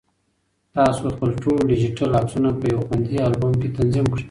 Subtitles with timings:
[0.75, 4.19] تاسو خپل ټول ډیجیټل عکسونه په یو خوندي البوم کې تنظیم کړئ.